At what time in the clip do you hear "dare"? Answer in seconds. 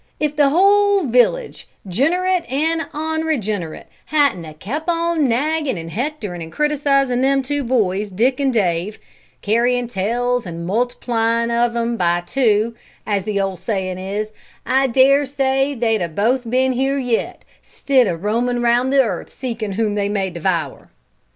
14.87-15.27